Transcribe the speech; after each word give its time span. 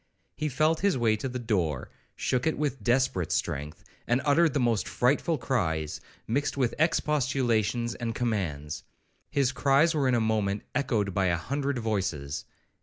He 0.35 0.49
felt 0.49 0.79
his 0.79 0.97
way 0.97 1.15
to 1.17 1.29
the 1.29 1.37
door, 1.37 1.91
shook 2.15 2.47
it 2.47 2.57
with 2.57 2.81
desperate 2.83 3.31
strength, 3.31 3.83
and 4.07 4.19
uttered 4.25 4.55
the 4.55 4.59
most 4.59 4.87
frightful 4.87 5.37
cries, 5.37 6.01
mixed 6.25 6.57
with 6.57 6.73
expostulations 6.79 7.93
and 7.93 8.15
commands. 8.15 8.81
His 9.29 9.51
cries 9.51 9.93
were 9.93 10.07
in 10.07 10.15
a 10.15 10.19
moment 10.19 10.63
echoed 10.73 11.13
by 11.13 11.27
a 11.27 11.37
hundred 11.37 11.77
voices. 11.77 12.45